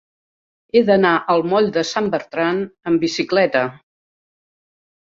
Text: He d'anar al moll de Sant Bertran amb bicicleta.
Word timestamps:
He 0.73 0.81
d'anar 0.87 1.11
al 1.33 1.45
moll 1.51 1.69
de 1.77 1.83
Sant 1.91 2.09
Bertran 2.17 2.65
amb 2.65 3.07
bicicleta. 3.09 3.65